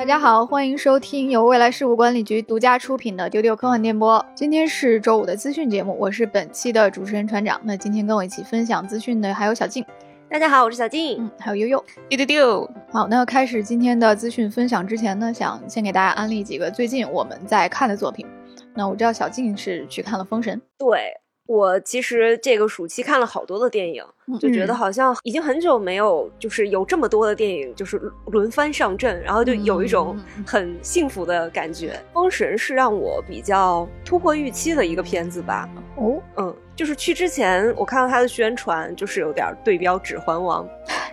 [0.00, 4.18] 大家好，欢迎收听由未来事务管理局独家出品的《丢丢科幻电波》。
[4.34, 7.60] 今天是周五的资讯节目，我是本期的主持人船长。
[7.64, 9.84] 那今天跟我一起分享资讯的还有小静，
[10.30, 12.70] 大家好，我是小静，嗯，还有悠悠，丢丢丢。
[12.90, 18.26] 好，那开始今天的资讯分享之前呢，想先给大家安利几个最近我们在看的作品。
[18.74, 21.12] 那我知道小静是去看了《封神》，对。
[21.50, 24.04] 我其实这个暑期看了好多的电影，
[24.38, 31.88] 就觉得好像已经很久没有就是有这么多的电影就是轮番上阵，然后就有一种很幸福的感觉。
[32.14, 35.68] 《封神》是让我比较突破预期的一个片子吧？
[35.96, 40.64] 哦，嗯，就是去之前我看到它的宣传，就是有点对标《指环王》，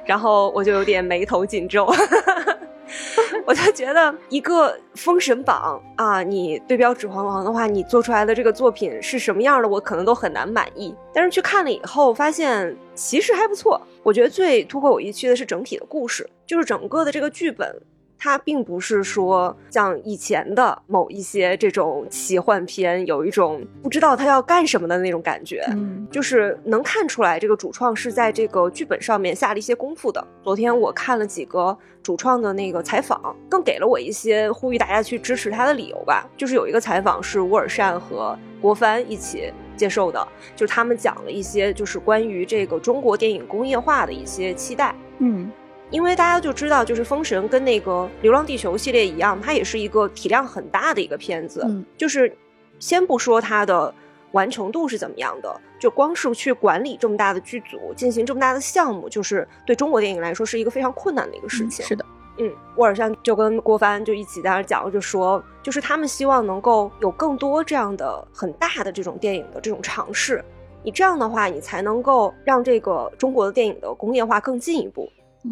[0.05, 1.91] 然后我就有点眉头紧皱。
[3.45, 10.95] 我就觉得一个封神榜啊，你对标指环王的话，你做出来的这个作品是什么样的，我可能都很难满意。
[11.13, 13.81] 但是去看了以后，发现其实还不错。
[14.03, 17.75] 我觉得最突破我预期的是整体的故事，就是整个的这个剧本。
[18.19, 30.25] 它并不是说像以前的某一些这种奇幻片，有一种不知道它要干什么的那种感觉，嗯，就是能看出来这个主创是在这个剧本上面下了一些功夫的。
[30.43, 36.27] 昨天我看了几个主创的那个采访，更给了我一些呼吁大家去支持他的理由吧。
[36.35, 45.51] 就是有一个采访是乌尔善和郭帆一起接受的，就是他们讲了一些就是关于这个中国电影工业化的一些期待，嗯。
[45.89, 51.61] 因为大家就知道，就是《封神》跟那个《流浪地球》系列一样，它也是一个体量很大的一个片子。
[51.65, 52.35] 嗯，就是
[52.77, 53.93] 先不说它的
[54.33, 61.85] 完成度是怎么样的，就光是去管理这么大的剧组，进行这么大的项目，就是对中国电影来说是一个非常困难的一个事情。
[61.85, 62.05] 是的，
[62.37, 70.43] 嗯，沃尔善就跟郭帆就一起在那讲，就说就是他们希望能够有更多这样的很大的这种电影的这种尝试。
[70.83, 75.09] 你这样的话，你才能够让这个中国的电影的工业化更进一步。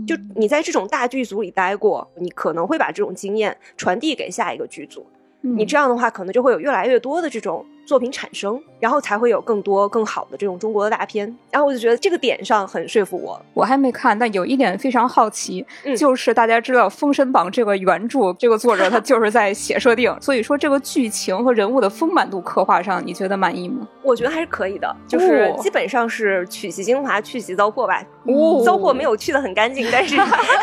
[0.08, 5.06] 就你在这种大剧组里待过，你可能会把这种经验传递给下一个剧组。
[5.42, 11.26] 你这样的话，可能就会有越来越多的这种作品产生，然后才会有更多更好的这种中国的大片。
[11.52, 13.40] 然后我就觉得这个点上很说服我。
[13.54, 15.66] 我还没看，但有一点非常好奇，
[15.98, 23.88] 就是大家知道《封神榜》这个原著，这个作者他 就是在写设定，所以说这个剧情和人物的丰满度刻画上，你觉得满意吗？
[24.02, 28.04] 我觉得还是可以的，就是基本上是取其精华，去其糟粕吧。
[28.26, 30.16] 哦，糟粕没有去的很干净，但是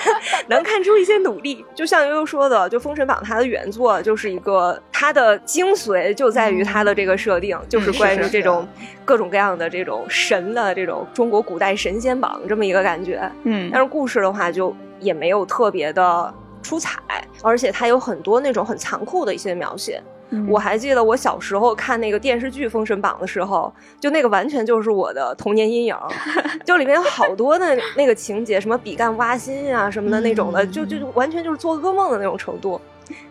[0.48, 1.64] 能看出一些努力。
[1.74, 4.80] 就像悠悠说的，就《封神榜》它的原作就是一个。
[4.92, 8.66] 它的精髓就在于它的这个设定，就是关于这种
[9.04, 13.20] 各种各样的这种神的这种中国古代神仙榜这么一个感觉。
[13.44, 16.98] 嗯，但是故事的话就也没有特别的出彩，
[17.42, 20.02] 而且它有很多那种很残酷的一些描写。
[20.48, 25.96] 我还记得我小时候看那个电视剧《封神榜》的时候，就那个完全就是我的童年阴影，
[26.64, 32.80] 就里面有好多的那个情节，什么比干挖心啊什么的那种的，就就完全就是做噩梦的那种程度。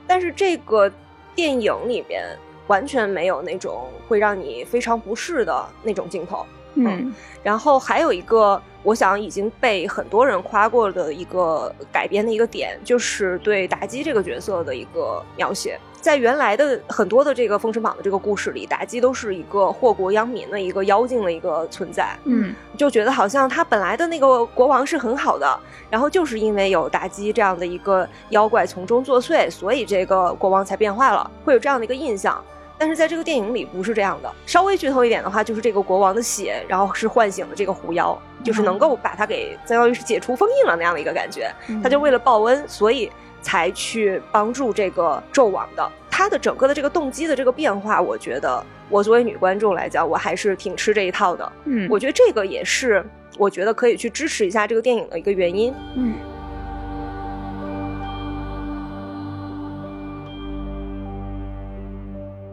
[0.06, 0.92] 但是这个。
[1.34, 2.26] 电影里面
[2.72, 6.46] 完全没有那种会让你非常不适的那种镜头，
[6.76, 15.78] 嗯，然后还有一个，我想已经被很多人夸过的一个改编的一个点，就是对妲己这个角色的一个描写。
[16.00, 22.18] 在原来的很多的这个《封神榜》的这个故事里，妲己都是一个祸国殃民的一个妖精的一个存在。
[22.24, 25.60] 嗯，就觉得好像他本来的那个国王是很好的，
[25.92, 32.44] 然后就是因为有妲己这样的一个妖怪从中作祟，所以这个国王才变坏了，会有这样的一个印象。
[32.82, 34.34] 但是在这个电影里不是这样的。
[34.48, 41.54] 稍微剧透一点的话，就是这个国王的血，然后是唤醒了这个狐妖，就是能够把他给相当于是解除封印了那样的一个感觉。
[41.84, 43.12] 他就为了报恩，所以。
[43.44, 51.52] 才去帮助这个纣王的，他的整个的这个动机的这个变化，我觉得我作为女观众来讲，我还是挺吃这一套的。
[51.66, 53.04] 嗯，我觉得这个也是
[53.40, 55.74] 我觉得可以去支持一下这个电影的一个原因。
[55.96, 56.14] 嗯。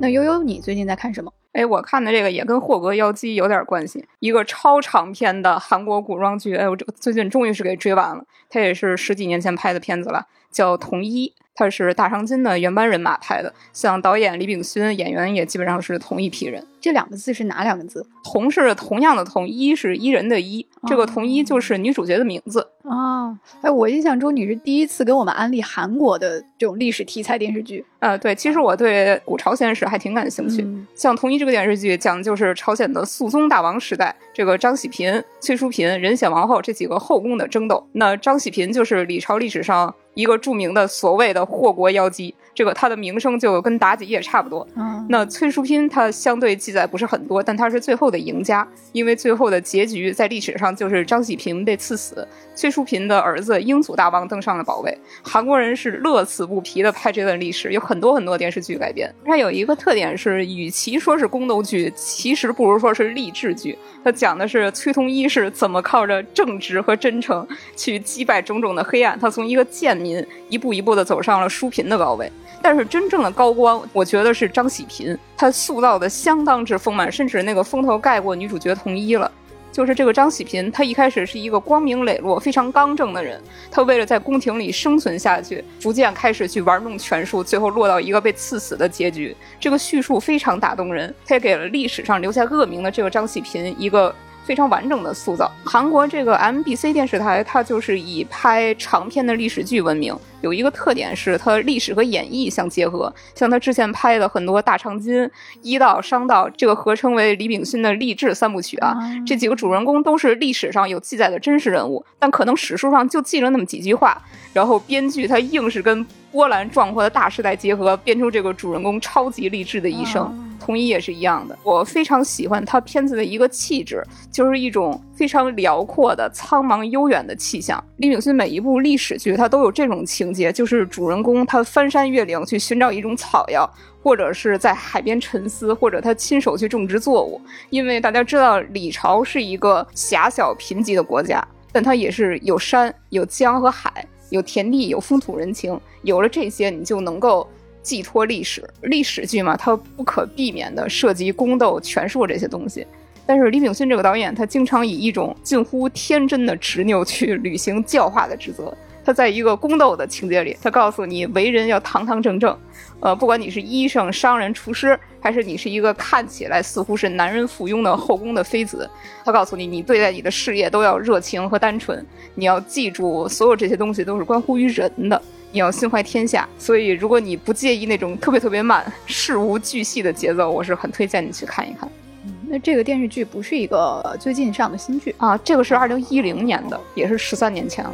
[0.01, 1.33] 那悠悠，你最近在看什么？
[1.53, 6.55] 哎，我看的这个也跟霍格妖姬有点关系，一个超长篇的韩国古装剧。
[6.55, 11.29] 哎，我这最近终于是给追完了，它也是十几年前拍的片子了，叫《同一》。
[11.59, 16.65] 他是大长今的原班人马拍的，像导演李炳勋，演员也基本上是同一批人。
[16.81, 18.07] 这两个字是哪两个字？
[18.23, 23.37] 同是同样的同，一是伊人的伊，这个同一就是女主角的名字啊。
[23.61, 27.85] 哎，我印象中你是第一次给我们安利韩国的这种历史题材电视剧。
[27.99, 30.65] 呃，对，其实我对古朝鲜史还挺感兴趣。
[30.95, 37.85] 像同一这个电视剧，讲的就是朝鲜的肃宗大王时代，这个张喜嫔、崔淑嫔、仁显王后这几个后宫的争斗。
[37.95, 39.93] 那张喜嫔就是李朝历史上。
[40.19, 42.35] 一个著名的所谓的祸国妖姬。
[42.59, 44.67] 这个他的名声就跟妲己也差不多。
[44.75, 52.27] 嗯，那崔淑嫔她相对记载不是很多，但她是最后的赢家，因为最后的结局在历史上就是张喜平被赐死，
[52.57, 54.93] 崔淑嫔的儿子英祖大王登上了宝位。
[55.23, 59.09] 韩国人是乐此不疲的拍这段历史，有很多很多电视剧改编。
[59.25, 63.79] 它有一个特点是，与其说是宫斗剧，其实不如说是励志剧。
[64.03, 67.47] 它讲的是崔同一是怎么靠着正直和真诚
[67.77, 72.29] 去击败种种的黑暗，他从一个贱民一步一步的走上了淑嫔的高位。
[72.61, 79.31] 但是真正的高光，我觉得是张喜嫔，她塑造的相当之丰满，甚至那个风头盖过女主角同一了。
[79.71, 83.41] 就是这个张喜嫔，她一开始是一个光明磊落、非常刚正的人，
[83.71, 89.37] 她为了在宫廷里生存下去，逐渐开始去玩弄权术，最后落到一个被赐死的结局。
[89.61, 94.13] 这个叙述非常打动人，他也给了历史上留下恶名的这个张喜嫔一个。
[94.49, 95.53] 非常完整的塑造。
[95.63, 100.17] 韩国这个 MBC 电视台，它就是以拍长篇的历史剧闻名。
[100.41, 103.13] 有一个特点是，它历史和演绎相结合。
[103.35, 105.15] 像他之前拍的很多《大长今》
[105.61, 108.97] 《医道》《商道》，这个合称为李炳勋的励志三部曲啊。
[109.27, 114.17] 这几个主人公都是历史上有记载的真实人物，但可能史书上就记了那么几句话。
[114.55, 120.48] 然后编剧他硬是跟波澜壮阔的大时代结合，编出这个主人公超级励志的一生。
[120.59, 127.83] 同一也是一样的，我非常喜欢他片子的一个气质，就是一种非常辽阔的苍茫悠远的气象。
[127.97, 133.69] 李炳勋每一部历史剧，他都有这种情节，就是主人公他翻山越岭去寻找一种草药，
[134.03, 137.41] 或者是在海边沉思，或者他亲手去种植作物。
[137.71, 145.79] 因为大家知道，李朝是一个狭小贫瘠的国家，但它也是有山、有江和海，有田地、有风土人情。
[146.03, 147.49] 有了这些，你就能够。
[147.83, 152.87] 寄托历史，历史剧嘛，它不可避免的涉及宫斗、权术这些东西。
[153.27, 158.75] 但是李炳勋这个导演，他经常以一种近乎天真的执拗去履行教化的职责。
[159.05, 162.59] 他在一个宫斗的情节里，他告诉你为人要堂堂正正。
[163.01, 168.89] 呃，不管你是医生、商人、厨师，还是你是一个看起来似乎是男人附庸的后宫的妃子，
[169.25, 172.05] 他告诉你，你对待你的事业都要热情和单纯。
[172.35, 175.21] 你要记住，所有这些东西都是关乎于人的。
[175.51, 181.89] 你要心怀天下，所以如果你不介意那种特别特别慢、事无巨细的节奏，我是很推荐你去看一看。
[182.27, 187.93] 嗯，那这个电视剧不是一个最近上的新剧啊，这个是二零一零年的，也是十三年前了。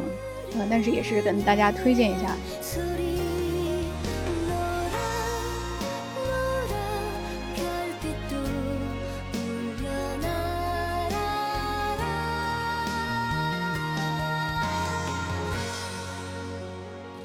[0.57, 2.37] 嗯，但是也是跟大家推荐一下。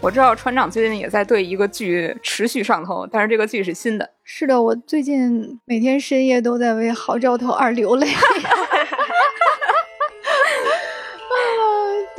[0.01, 4.09] 我知道船长最近也在对一个剧持续上头，但是这个剧是新的。
[4.23, 8.07] 是的，我最近每天深夜都在为《好兆头二》流泪。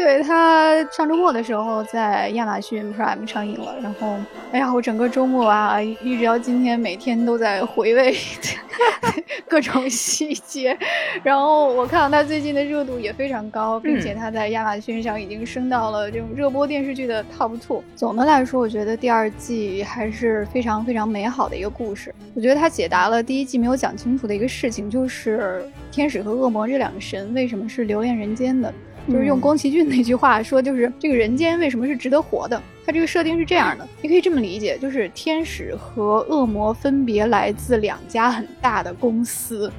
[0.00, 4.16] 对他上周末的时候在亚马逊 Prime 上映了，然后，
[4.50, 8.16] 哎呀，我整个周末啊，一直到今天，每天都在回味
[9.46, 10.74] 各种细节。
[11.22, 17.84] 然后我看到他最近的热度也非常高，并且他在亚马逊上已经升到了这种热播电视剧的 Top Two。
[17.94, 22.14] 总的来说，我觉得第二季还是非常非常美好的一个故事。
[22.34, 25.62] 我觉得他解答了第一季没有讲清楚的一个事情，就是
[25.92, 28.72] 天使和恶魔这两个神为什么是留恋人间的。
[29.08, 32.60] 就是用宫崎骏那句话说，就是这个人间为什么是值得活的？
[32.86, 39.70] 它这个设定是这样的，你可以这么理解，就是天使和恶魔分别来自两家很大的公司，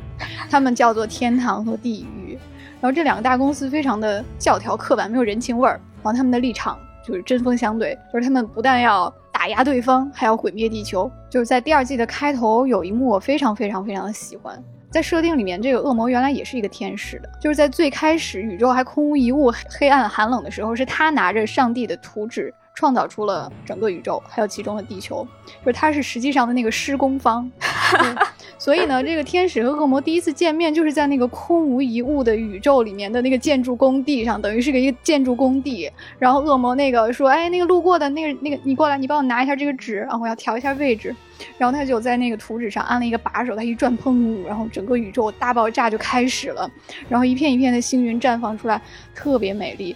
[0.50, 2.38] 他们叫做天堂和地狱。
[2.80, 5.80] 然后这两个大公司非常的教条刻板，没有人情味儿。
[6.04, 11.10] 然后他们的立场就是针锋相对，就是他们不但要打压对方，还要毁灭地球。
[11.30, 14.62] 就是在第二季的开头有一幕，我非常非常非常的喜欢。
[14.91, 25.28] 在设定里面，这个恶魔原来也是一个天使的，就是在最开始宇宙还空无一物、黑暗寒冷的时候，是他拿着上帝的图纸创造出了整个宇宙，还有其中的地球，
[25.63, 27.50] 就是他是实际上的那个施工方。
[28.58, 35.92] 所以呢，这个天使和恶魔第一次见面就是在那个空无一物的宇宙里面的那个建筑工地上，等于是个一个建筑工地。
[36.20, 41.16] 然后恶魔那个说：“哎，那个路过的那个那个，你过来，你帮我拿一下这个纸，然后我要调一下位置。”
[41.58, 44.44] 然后他就在那个图纸上安了一个把手，他一转，砰！
[44.46, 46.70] 然后整个宇宙大爆炸就开始了，
[47.10, 48.80] 然后一片一片的星云绽放出来，
[49.16, 49.96] 特别美丽。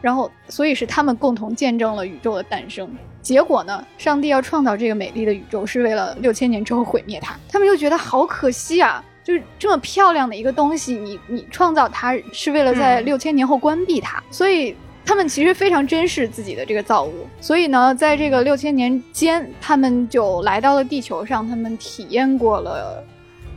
[0.00, 2.88] 然后，所以是他们共同见证了宇宙的诞生。
[3.20, 3.84] 结果呢？
[3.98, 7.36] 上帝要创造这个美丽的宇宙，是为了六千年之后毁灭它。
[7.48, 9.04] 他们就觉得好可惜啊！
[9.22, 14.22] 就是这么漂亮的一个东西，你你创造它是为了在六千年后关闭它。
[14.30, 14.74] 所以
[15.04, 17.26] 他们其实非常珍视自己的这个造物。
[17.40, 23.04] 所以呢，在这个六千年间，他们就来到了地球上，他们体验过了。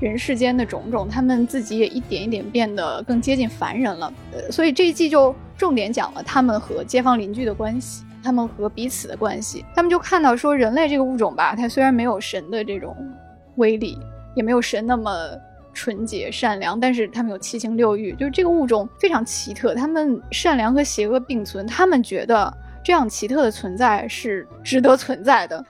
[0.01, 4.12] 人世间的种种，他们自己也一点一点变得更接近凡人了。
[4.34, 9.63] 呃，所以这一季就重点讲了他们和街坊邻居的关系，他们和彼此的关系。
[9.75, 12.98] 他们就看到说，人类这个物种吧，它虽然没有神的这种
[13.58, 13.96] 威力，
[14.36, 15.13] 也没有神那么
[15.72, 19.75] 纯洁善良，但是他们有七情六欲，就是这个物种非常奇特。
[19.75, 22.51] 他们善良和邪恶并存，他们觉得
[22.84, 25.63] 这样奇特的存在是值得存在的。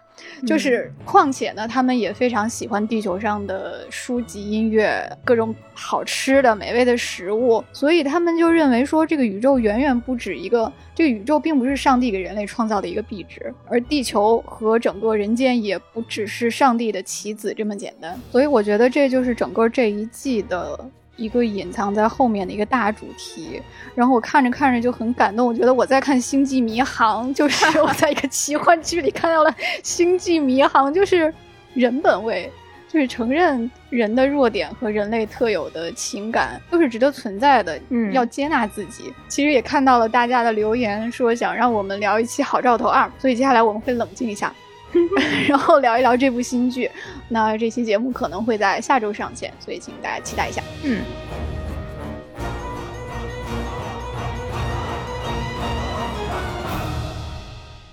[0.46, 18.20] 就是，况且呢，他们也非常喜欢地球上的书籍、音乐、各种好吃的、美味的食物，所以他们就认为说，这个宇宙远远不止一个，这个宇宙并不是上帝给人类创造的一个壁纸，而地球和整个人间也不只是上帝的棋子这么简单。
[18.32, 20.90] 所以我觉得这就是整个这一季的。
[21.18, 23.62] 一个隐藏在后面的一个大主题，
[23.94, 29.52] 然后我看着看着就很感动，我觉得我在看《星际迷航》，就是我在一个奇幻剧里看到了
[29.84, 31.32] 《星际迷航》，就是
[31.74, 32.52] 人本位，
[32.88, 39.14] 就是承认人的弱点和人类特有的情感都是值得存在的，嗯要接纳自己。
[39.28, 44.54] 其实也看到了大家的留言，说想让我们聊一期《好兆头二》，所以接下来我们会冷静一下。
[45.48, 46.90] 然后聊一聊这部新剧，
[47.30, 50.62] 那这期节目可能会在下周上线，所以请大家期待一下。
[50.84, 51.02] 嗯。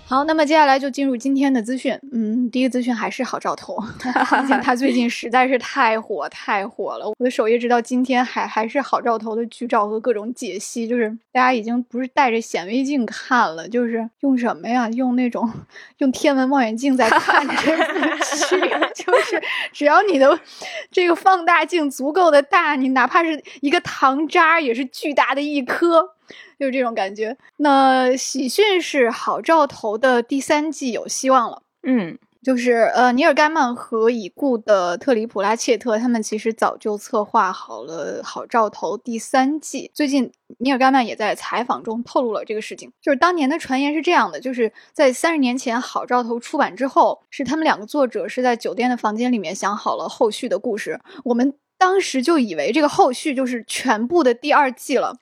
[0.09, 1.93] 好，那么接下来就进入今天的资讯。
[2.13, 3.77] 嗯，第一个资讯还是郝兆头，
[4.65, 7.07] 他最近实在是太火太火了。
[7.07, 14.89] 我的首页直到今天还还是郝兆头的剧照和各种解析，就是大家已经不是带着显微镜看了，就是用什么呀？
[14.89, 15.47] 用那种
[15.99, 17.83] 用天文望远镜在看这部
[18.49, 19.39] 剧，就是
[19.75, 20.41] 只要你的
[20.91, 26.15] 这个放大镜足够的大，你哪怕是一个糖渣也是巨大的一颗。
[26.59, 27.37] 就是这种感觉。
[27.59, 31.63] 那喜讯是好兆头的第三季有希望了。
[31.83, 39.91] 嗯就是呃，尼尔盖曼和已故的特里普拉切特，他们其实早就策划好了《好兆头》第三季。
[39.93, 42.91] 最近，尼尔盖曼也在采访中透露了这个事情。
[43.03, 50.99] 就是当年的传言是这样的：就是在三十年前《好兆头》出版之后，是他们两个作者是在酒店的房间里面想好了后续的故事。
[51.25, 55.17] 我们当时就以为这个后续就是全部的第二季了，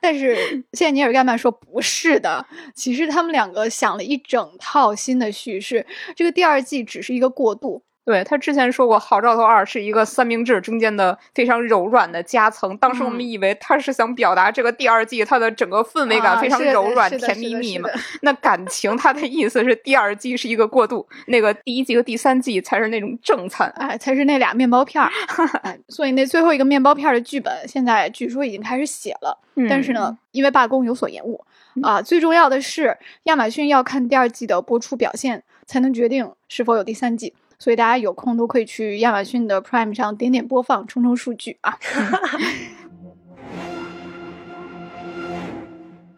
[0.00, 0.36] 但是
[0.72, 5.84] 现在尼尔盖曼说不是的，其实他们两个想了一整套新的叙事，
[6.14, 7.82] 这个第二季只是一个过渡。
[8.06, 12.78] 对他之前说过，《好兆头二》是一个三明治中间的非常柔软的夹层。
[12.78, 17.90] 当时我们以为他是想表达这个第二季它的整个氛围感非常柔软、甜蜜蜜嘛。
[18.22, 23.68] 那感情他的意思是第二季是一个过渡，那个第一季和第三季才是那种正餐。
[23.74, 25.10] 哎，才是那俩面包片儿，
[25.64, 29.36] 哎，所以那最后一个面包片儿的剧本现在据说已经开始写了，
[29.68, 31.44] 但是呢，因为罢工有所延误
[31.82, 32.00] 啊。
[32.00, 37.34] 最重要的是，亚马逊要看第二季的播出表现，才能决定是否有第三季。
[37.58, 41.78] 所以大家有空都可以去亚马逊的 Prime 上点点播放，冲冲数据啊。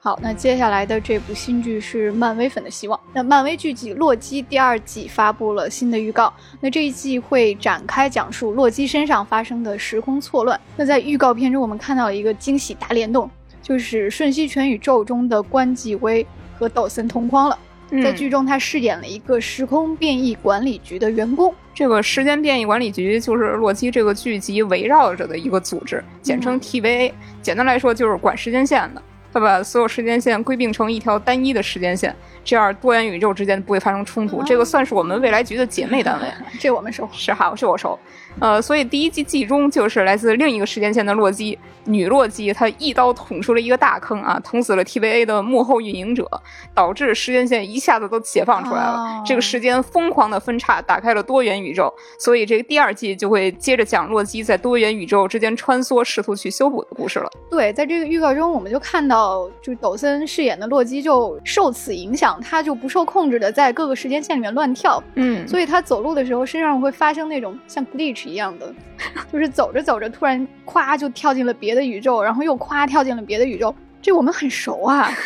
[0.01, 2.99] 好，那接下来的这部新剧是漫威粉的希望。
[3.13, 6.33] 那漫威剧集《洛基》第二季发布了新的预告。
[6.61, 10.59] 那这一季会展开讲述洛基身上发生的时空错乱。
[10.77, 13.29] 那在预告片中，我们看到一个惊喜大联动，
[13.61, 16.25] 就是瞬息全宇宙中的关继威
[16.57, 17.59] 和抖森同框了。
[17.91, 21.55] 在嗯剧中，他饰演了一个时空变异管理局的员工。
[21.75, 27.13] 这个时间变异管理局就是洛基这个剧集围绕着的一个组织，简称嗯 TVA。
[27.41, 29.03] 简单来说就是管时间线的。
[29.31, 34.41] 他把所有时间线归并成一条单一的时间线，这样多元宇宙之间不会发生冲突。
[34.41, 36.27] 哦这个算是我们未来局的姐妹单位。
[36.59, 37.07] 这我们熟。
[37.13, 37.99] 是哈，是我熟。
[38.41, 46.29] 呃，所以第一季季中就是来自另一个时间线的洛基，女洛基，她一刀捅出了一个大坑啊，捅死了 TVA 的幕后运营者，
[46.75, 48.95] 导致时间线一下子都解放出来了。
[48.95, 57.31] 哦这个时间疯狂的分叉，打开了多元宇宙，所以这个第二季就会接着讲洛基在多元宇宙之间穿梭，试图去修补的故事了。
[57.51, 68.75] 对，在这个预告中，我们就看到，就抖森饰演的洛基就受此影响，他就不受控制的在各个时间线里面乱跳，嗯所以他走路的时候身上会发生那种像 glitch 一样的，
[69.33, 75.11] 就是走着走着突然咵就跳进了别的宇宙，然后又咵跳进了别的宇宙，这我们很熟啊。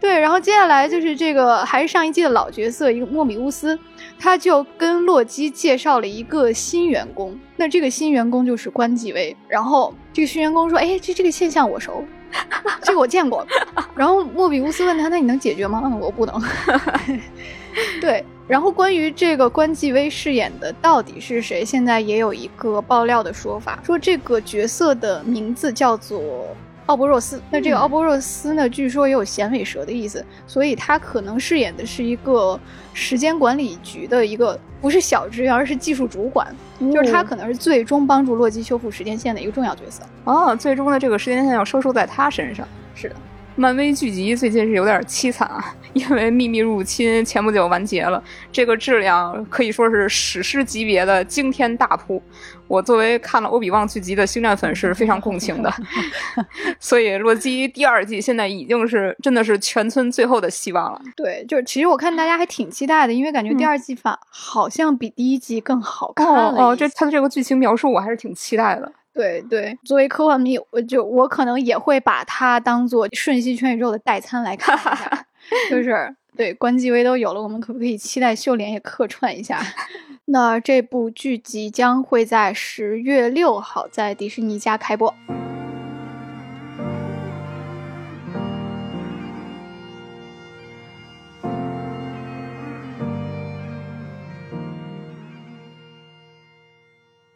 [0.00, 3.76] 对，然后接下来就是这个还是上一季的老角色，一个莫比乌斯，
[4.16, 7.36] 他就跟洛基介绍了一个新员工。
[7.56, 9.36] 那这个新员工就是关继威。
[9.48, 12.04] 然后这个新员工说：“哎，这这个现象我熟，
[12.82, 13.44] 这个我见过。
[13.96, 16.40] ”然后莫比乌斯问他：“那你能解决吗？”嗯，我不能。
[18.00, 26.46] 对，然后关于这个关继威饰演的到底是谁，现在也有一个爆料的说法，说这个角色的名字叫做
[26.86, 27.40] 奥伯若斯。
[27.50, 32.58] 那这个奥伯若斯呢，据说也有衔尾蛇的意思，所以他可能饰演的是一个
[32.94, 36.46] 时间管理局的一个不是小职员，而是技术主管，
[36.80, 40.02] 就是他可能是最终帮助洛基修复时间线的一个重要角色。
[40.24, 42.66] 哦，最终的这个时间线要收束在他身上。
[42.94, 43.14] 是的。
[43.56, 52.22] 漫威剧集最近是有点凄惨啊，因为《秘密入侵》前不久完结了，这个质量可以说是史诗级别的惊天大扑。
[52.66, 55.72] 我作为看了欧比旺剧集的星战粉是非常共情的，
[56.78, 61.00] 所以洛基第二季现在已经是真的是全村最后的希望了。
[61.16, 66.54] 对，就是其实我看大家还挺期待的，因为感觉第二季反好像比第一季更好看了。
[66.56, 68.92] 哦，这它的这个剧情描述我还是挺期待的。
[69.14, 75.24] 对对，作为科幻迷，我就我可能也会把它当做瞬息全宇宙的代餐来看一下。
[75.70, 79.60] 就是对关继威都有了，我们可不可以期待秀莲也客串一下？
[80.30, 85.14] 那这部剧集将会在十月六号在迪士尼家开播。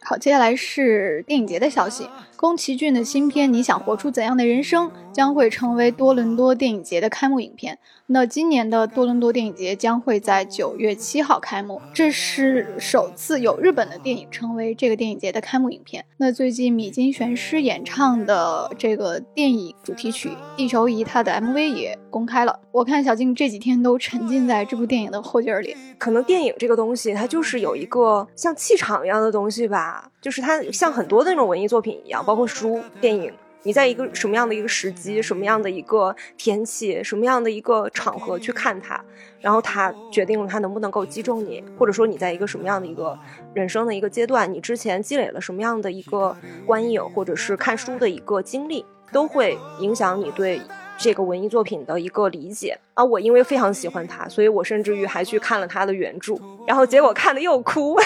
[0.04, 2.06] 好，接下来是电影节的消息。
[2.42, 7.78] 宫崎骏的新片《你想活出怎样的人生》将会成为多伦多电影节的开幕影片。
[8.06, 16.04] 那今年的多伦多电影节将会在九月七号开幕，这是首次有日本的电影成为这个电影节的开幕影片。
[16.16, 22.58] 那最近米津玄师演唱的这个电影主题曲《地球仪》，它的 MV 也公开了。
[22.72, 25.76] 我看小静这几天都沉浸在这部电影的后劲儿里。
[25.96, 33.30] 可能电影这个东西，它就是有一个像气场一样的东西吧，就是它像很多那种文艺作品一样，包括书、电影。
[33.64, 39.00] 你在一个什么样的一个时机、什么样的一个天气、什么样的一个场合去看它，
[39.40, 43.16] 然后它决定了它能不能够击中你，或者说你在一个什么样的一个
[43.54, 46.36] 人生的一个阶段，你之前积累了什么样的一个
[46.66, 50.60] 观影或者是看书的一个经历，都会影响你对。
[50.98, 57.96] 这个文艺作品的一个理解啊，我因为非常喜欢他，所以我甚至于还去看了他的原著，然后结果看的又哭，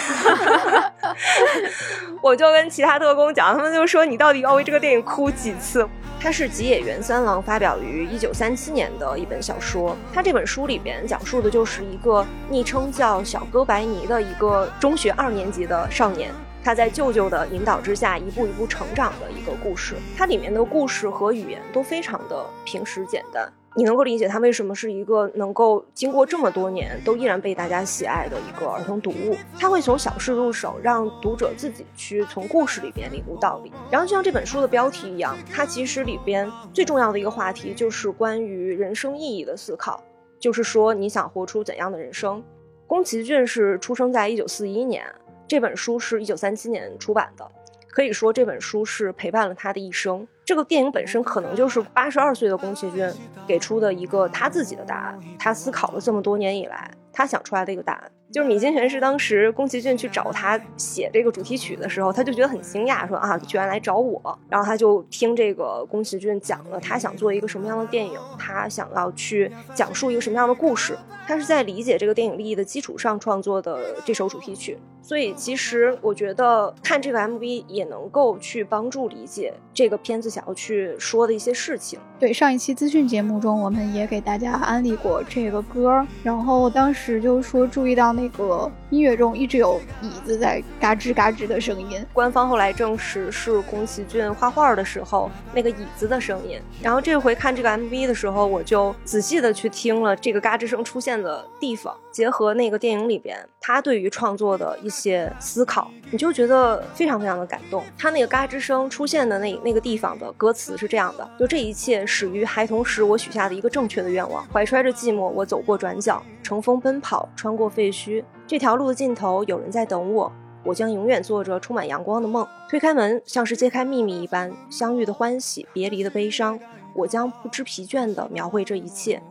[2.23, 5.87] 我就跟其他特工讲，他们就说你到底要为这个电影哭几次？
[6.19, 16.33] 它是吉野源三郎发表于一九三七年的一本小说，他这本书里边讲述的就是一个昵称叫小哥白尼的一个中学二年级的少年。
[16.67, 19.95] 他在舅舅的引导之下，一步一步成长的一个故事。
[20.17, 29.37] 它里面的故事和语言都非常的平实简单，你能够理解它为什么是一个能够经过这么多年都依然被大家喜爱的一个儿童读物。
[29.57, 33.71] 它会从小事入手，让读者自己去从故事里边领悟道理。
[33.89, 40.03] 然后就像这本书的标题一样，它其实里边最重要的一个话题就是关于人生意义的思考，
[40.41, 42.43] 就是说你想活出怎样的人生。
[42.89, 45.07] 宫崎骏是出生在一九四一年。
[45.49, 47.49] 这本书是一九三七年出版的，
[47.89, 50.27] 可以说这本书是陪伴了他的一生。
[50.45, 53.13] 这个电影本身可能就是八十二岁的宫崎骏
[53.47, 58.11] 给出的一个他自己的答案，他思考了这么多年以来，他想出来的一个答案。
[58.37, 64.39] 就是米津玄师当时宫崎骏去找他写这个主题曲的时候，他就觉得很惊讶，说啊，居然来找我。
[64.51, 70.95] 然后他就听这个宫崎骏讲了他想做一个什么样的电影，他想要去讲述一个什么样的故事。
[71.27, 74.77] 他是在理解这个电影利益的基础上创作的这首主题曲。
[75.03, 81.99] 所以其实我觉得看这个 MV 也能够去帮助理解这个片子想要去说的一些事情。
[82.19, 88.13] 对，上一期资讯节目中，我们也给大家安利过这个歌，然后当时就说注意到。
[88.13, 96.61] 那个音乐中一直有椅子在嘎吱嘎吱的声音，官方后来证实是宫崎骏画画的时候那个椅子的声音。
[96.83, 107.83] 然后这回看这个 MV 的时候，我就仔细的去听了这个嘎吱声出现的地方，结合那个电影里边他对于创作的一些思考，你就觉得非常非常的感动。
[107.99, 116.23] 他那个嘎吱声出现的那那个地方的歌词是这样的：就这一切始于孩童时我许下的一个正确的愿望，怀揣着寂寞我走过转角。
[116.43, 118.06] 乘风奔跑，穿过废墟，
[118.47, 120.33] 这条路的尽头有人在等我。
[120.65, 122.45] 我将永远做着充满阳光的梦。
[122.69, 126.59] 推开门，像是揭开秘密一般，相遇的欢喜，别离的悲伤。
[126.93, 129.23] 我将不知疲倦地描绘这一切，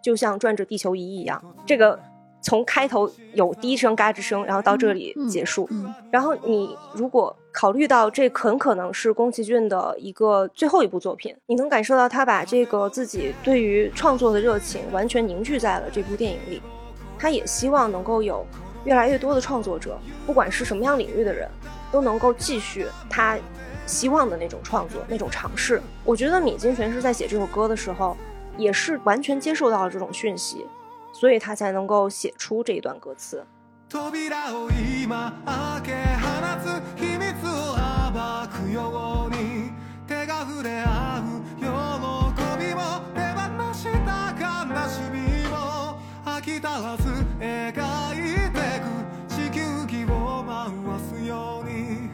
[0.00, 1.42] 就像转着地球仪一样。
[1.66, 1.98] 这个
[2.40, 5.68] 从开头有第一声嘎吱声，然后到这里结束。
[6.12, 16.62] 然后你如果考虑到这很可能是宫崎骏的一个最后一部作品，你能感受到他把这个自己对于创作的热情完全凝聚在了这部电影里。
[17.18, 18.46] 他也希望能够有
[18.84, 21.48] 越来越多的创作者不管是什么样领域的人
[21.90, 23.38] 都能够继续他
[23.86, 25.80] 希望的那种创作那种尝试。
[26.04, 28.16] 我觉得米津玄师在写这首歌的时候
[28.56, 30.66] 也是完全接受到了这种讯息
[31.12, 33.44] 所以他才能够写出这一段歌词。
[46.45, 48.85] 手が触れ合う 足らず描いてく
[49.27, 50.69] 地球儀を回
[50.99, 52.11] すように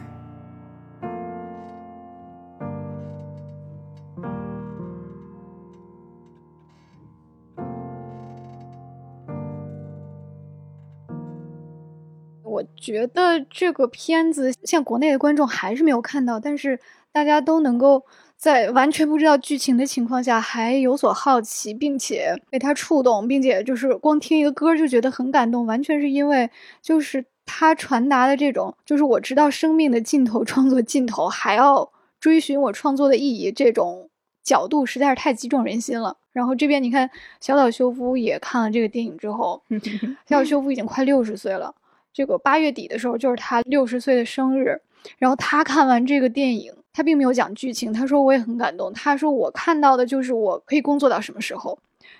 [12.42, 16.80] 我觉得这个片子像国内的观众还是没有看到，但是
[17.12, 18.06] 大家都能够
[18.43, 26.49] 在完全不知道剧情的情况下还有所好奇，并且被他触动，并且就是光听一个歌就觉得很感动，完全是因为
[26.81, 34.09] 就是他传达的这种，就是我知道生命的尽头，创作尽头还要追寻我创作的意义，这种
[34.43, 36.17] 角度实在是太击中人心了。
[36.33, 39.63] 然后这边你看，小岛秀夫也看了这个电影之后，
[40.27, 41.73] 小岛秀夫已经快六十岁了。
[42.11, 44.81] 这个八月底的时候，就是他六十岁的生日。
[45.17, 48.93] 然后他看完这个电影，他并没有讲剧情，他说我也很感动。
[48.93, 51.77] 他说我看到的就是我可以工作到什么时候，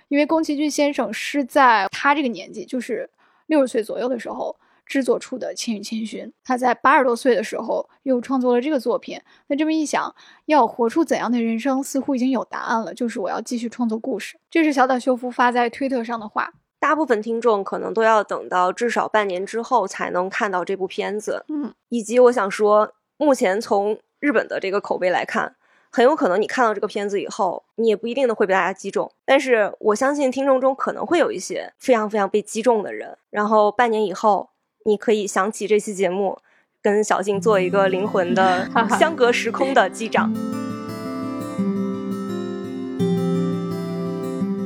[0.08, 3.08] 因为宫崎骏先生是在他这个年纪，就是
[3.46, 9.20] 六十岁左右的时候制作出的《千与千寻》，他在八十多岁的时候又创作了这个作品。
[9.46, 10.14] 那这么一想，
[10.46, 14.38] 要活出怎样的人生，似乎已经有答案了，就是我要继续创作故事。
[14.50, 16.52] 这是小岛秀夫发在推特上的话。
[16.80, 25.54] 大部分听众可能都要等到至少半年之后才能看到这部片子，嗯，以及我想说，目前从日本的这个口碑来看，
[25.92, 29.12] 很有可能你看到这个片子以后，你也不一定的会被大家击中。
[29.26, 34.48] 但是我相信听众中可能会有一些非常非常被击中的人，然后半年以后，
[34.86, 36.38] 你可以想起这期节目，
[36.80, 38.66] 跟小静做一个灵魂的
[38.98, 40.32] 相隔时空的击掌。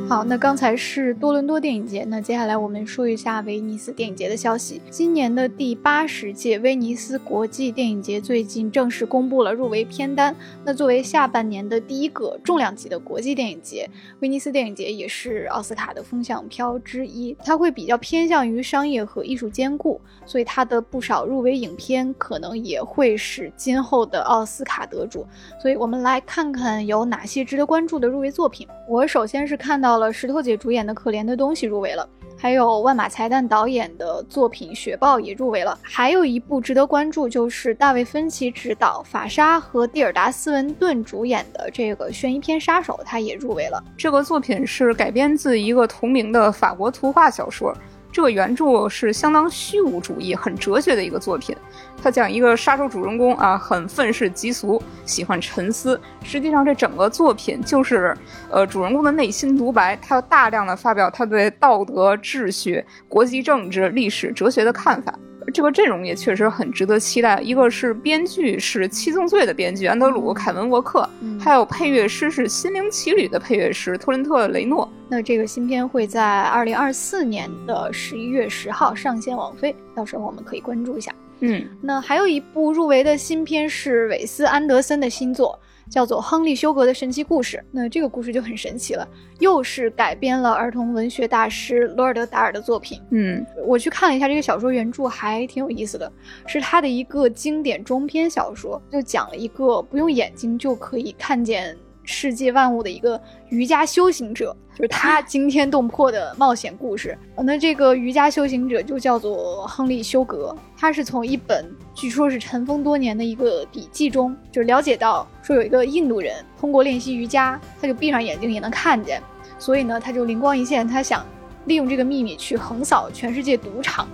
[0.09, 4.81] 好，那刚才是多伦多电影节，那接下来我们说一下威尼斯电影节的消息。
[4.89, 10.35] 今年的第八十届威尼斯国际电影节最近正式公布了入围片单。
[10.65, 13.87] 那作为下半年的第一个重量级的国际电影节，
[14.21, 17.37] 威尼斯电影节也是奥斯卡的风向标之一。
[17.45, 25.27] 它会比较偏向于商业和艺术兼顾，所以它的不少入围影片可能也会是今后的奥斯卡得主。
[25.61, 28.67] 所以我们来看看有哪些值得关注的入围作品。
[28.89, 29.98] 我首先是看到。
[29.99, 35.79] 了石头姐主演的《可怜的东西》入围了，还有万马才旦导演的作品《雪豹》也入围了。
[35.83, 43.83] 还有一部值得关注，就是大卫芬奇执导、法莎和蒂尔达斯文顿主演的这个悬疑片《杀手》，他也入围了。
[43.97, 47.75] 这个作品是改编自一个同名的法国图画小说。
[48.19, 51.55] 这个原著是相当虚无主义、很哲学的一个作品。
[52.03, 56.01] 他讲一个杀手主人公啊，很愤世嫉俗，喜欢沉思。
[56.25, 58.13] 实际上，这整个作品就是，
[58.51, 59.97] 呃，主人公的内心独白。
[60.03, 65.17] 他要大量的发表他对道德、秩序、国际政治、历史、哲学的看法。
[65.53, 67.41] 这个阵容也确实很值得期待。
[67.41, 71.09] 一个是编剧是《七宗罪》的编剧安德鲁·凯文沃克，
[71.41, 74.91] 还有配乐师是《心灵奇旅》的配乐师托伦特·雷诺。
[75.09, 81.15] 那这个新片会在二零二四年的十一月十号上线网飞，到时候我们可以关注一下。
[81.41, 85.59] 嗯，那还有一部入围的新片是韦斯·安德森的新作。
[85.91, 89.07] 叫做《亨利·休格的神奇故事》，那这个故事就很神奇了，
[89.39, 93.01] 又是改编了儿童文学大师罗尔德·达尔的作品。
[93.11, 96.11] 嗯，我去看了一下这个小说原著，还挺有意思的，
[96.47, 101.77] 是他的一个经典中篇小说，就讲了一个不用眼睛就可以看见。
[102.11, 107.17] 世界万物的一个瑜伽修行者，就是他 惊天动魄的冒险故事。
[107.37, 119.23] 那这个瑜伽修行者就叫做亨利·休格，他是从一本据说是尘封多年的一个笔记中，就了解到说有一个印度人通过练习瑜伽，他就闭上眼睛也能看见，
[119.59, 121.23] 所以呢，他就灵光一现，他想
[121.67, 124.09] 利用这个秘密去横扫全世界赌场，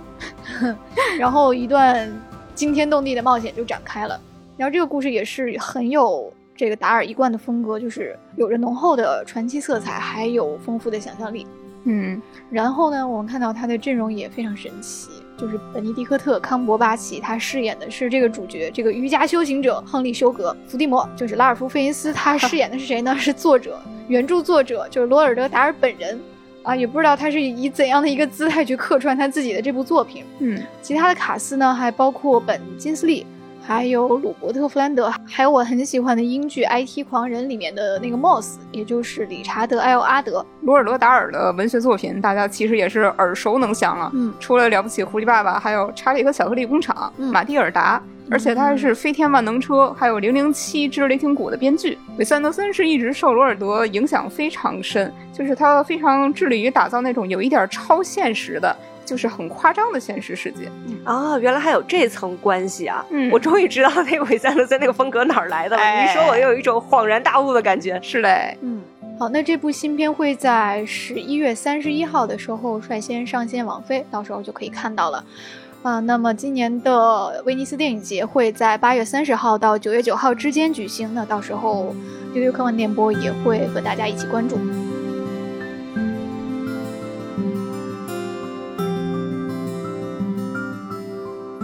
[1.17, 2.13] 然后一段
[2.53, 4.19] 惊天动地的冒险就展开了。
[4.57, 6.29] 然后这个故事也是很有。
[6.55, 11.45] 这个达尔一贯的风格就是有着浓厚的传奇色彩，还有丰富的想象力。
[11.83, 20.55] 嗯，然后呢，我们看到他的阵容也非常神奇，就是本尼迪克特·康伯巴奇，他饰演的是这个主角，这个瑜伽修行者亨利·休格。
[20.65, 23.15] 伏地魔就是拉尔夫·费因斯，他饰演的是谁呢？
[23.17, 26.19] 是作者，原著作者就是罗尔德·达尔本人。
[26.63, 30.23] 啊，也不知道他是以怎样的一个姿态去客串他自己的这部作品。
[30.39, 33.23] 嗯，其他的卡斯呢，还包括本·金斯利。
[33.67, 40.45] 还有鲁伯特·弗兰德，还有我很喜欢的英剧《IT 狂人》里面的那个 Moss，也就是理查德·艾欧阿德。
[40.61, 44.11] 罗尔德·达尔的文学作品，大家其实也是耳熟能详了。
[44.13, 47.99] 嗯，除了《了不起狐狸爸爸》，还有《查理和巧克力工厂》、嗯、马蒂尔达，
[48.29, 51.97] 而且他还是《飞天万能车》还有《零零七之雷霆谷》的编剧。
[52.19, 58.75] 韦斯·安德森是一直受罗尔德影响非常深，就是他非常致力于打造那种有一点超现实的。
[59.05, 60.69] 就是很夸张的现实世界
[61.03, 61.37] 啊！
[61.37, 63.05] 原来还有这层关系啊！
[63.11, 65.83] 嗯，我终于知道那个韦斯安德森那个风格哪儿来的了。
[65.83, 67.99] 你一说，我又有一种恍然大悟的感觉。
[68.01, 68.81] 是嘞，嗯，
[69.19, 75.23] 好，那这部新片会在十一月三十一号的时候率先上线网飞，到时候就可以看到了。
[75.83, 81.95] 啊，那么今年的威尼斯电影节会在八月三十号到九月九号之间举行，那到时候
[82.33, 84.57] 丢丢科幻电波也会和大家一起关注。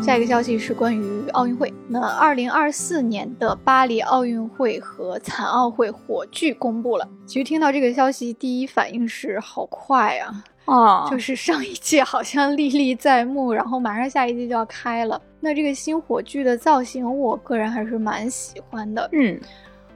[0.01, 1.71] 下一个消息是关于奥运会。
[1.87, 7.07] 那二零二四年的巴黎奥运会和残奥会火炬公布了。
[7.27, 10.43] 其实听到这个消息，第一反应是好快啊！
[10.65, 15.21] 啊，就是上一届好像历历在目，然后马上下一届就要开了。
[15.39, 19.07] 那这个新火炬的造型，我个人还是蛮喜欢的。
[19.11, 19.39] 嗯，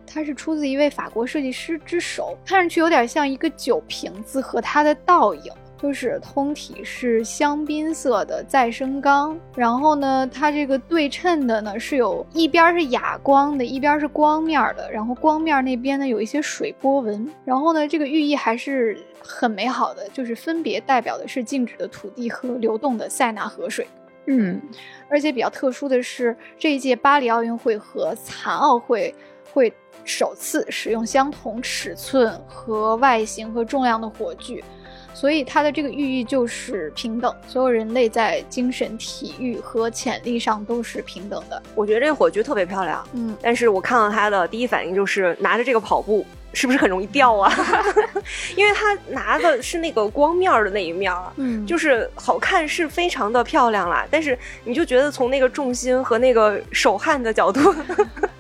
[0.06, 5.52] 它是出自一位法国设计师之手，看上去有点像一个酒瓶子和它的倒影。
[5.78, 23.88] 就是通体是香槟色的再生钢，然后呢，它这个对称的呢是有一边是哑光的，一边是光面的，然后光面那边呢有一些水波纹，然后呢，这个寓意还是很美好的，就是分别代表的是静止的土地和流动的塞纳河水。
[24.28, 24.60] 嗯，
[25.08, 29.14] 而且比较特殊的是，这一届巴黎奥运会和残奥会
[29.54, 29.72] 会
[30.04, 34.64] 首次使用相同尺寸和外形和重量的火炬。
[35.16, 41.64] 所以它的这个寓意就是平等，所有人类在精神、体育和潜力上都是平等的。
[41.74, 46.26] 我觉得这个火炬特别漂亮，嗯，但是我看到它的第一反应就是拿着这个跑步
[46.56, 47.54] 是不是很容易掉啊？
[48.56, 57.60] 因为它拿的是那个光面儿的那一面儿，嗯就是好看是非常的漂亮啦，但是你就觉得从那个重心和那个手汗的角度，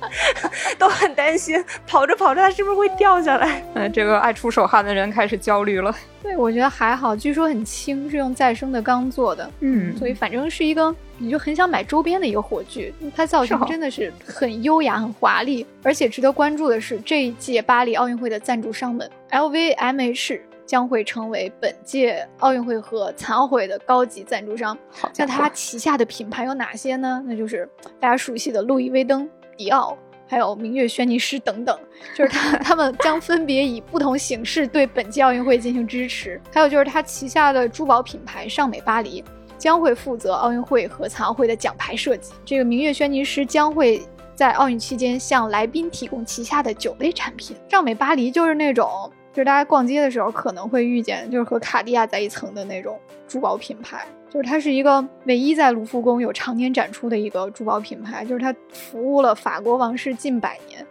[0.80, 3.64] 都很担心跑着跑着它是不是会掉下来。
[3.74, 5.94] 呃，这个爱出手汗的人开始焦虑了。
[6.24, 12.94] 对，我觉得还好，据说很轻，是用再生的钢做的，嗯所以反正是一个你就很想买周边的一个火炬。
[13.16, 24.76] 它造型真的是很优雅、很华丽，而且值得关注的是，这一届巴黎奥运会的赞助商们，LVMH 将会成为本届奥运会和残奥会的高级赞助商。
[24.90, 27.24] 好那它旗下的品牌有哪些呢？
[27.28, 29.96] 那就是大家熟悉的路易威登、迪奥，
[30.28, 31.78] 还有明月轩尼诗等等。
[32.16, 36.42] 就是它， 他们将分别以不同形式对本届奥运会进行支持。
[36.52, 39.24] 还有就是它旗下的珠宝品牌尚美巴黎
[39.66, 42.34] 将会负责奥运会和残奥会的奖牌设计。
[42.46, 44.00] 这个明月轩尼诗将会。
[44.36, 47.56] 在奥运期间，向来宾提供旗下的酒类产品。
[47.70, 53.00] 尚美巴黎就是那种，就是大家逛街的时候可能会遇见，就是和卡地亚在一层的那种
[53.30, 54.06] 珠宝品牌。
[54.30, 60.86] 就是它是一个唯一在卢浮宫有常年展出的一个珠宝品牌，就是它服务了法国王室近百年，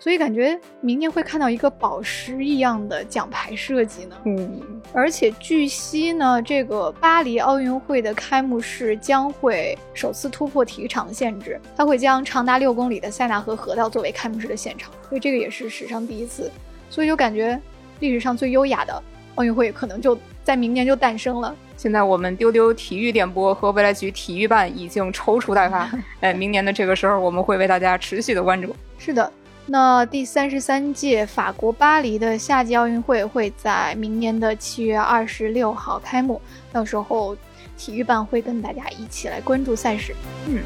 [0.00, 4.16] 所以感觉明年会看到一个宝石一样的奖牌设计呢。
[4.24, 4.60] 嗯，
[4.92, 16.50] 而且据悉呢，这个巴黎奥运会的开幕式将会首次突破体育场的限制，它会将长达六公里的塞纳河河道作为开幕式的现场，所以这个也是史上第一次，
[16.88, 17.60] 所以就感觉
[18.00, 19.02] 历史上最优雅的
[19.34, 21.54] 奥运会可能就在明年就诞生了。
[21.76, 25.88] 现在我们丢丢体育点播和未来局体育办已经踌躇待发，
[26.20, 28.74] 哎，明年的这个时候我们会为大家持续的关注。
[28.98, 29.32] 是的，
[29.70, 36.40] 那第三十三届法国巴黎的夏季奥运会会在明年的七月二十六号开幕，
[36.72, 37.36] 到时候
[37.76, 40.14] 体育办会跟大家一起来关注赛事。
[40.46, 40.62] 嗯。